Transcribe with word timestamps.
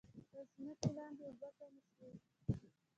د 0.33 0.35
ځمکې 0.53 0.89
لاندې 0.97 1.23
اوبه 1.27 1.49
کمې 1.57 1.81
شوي؟ 1.93 2.13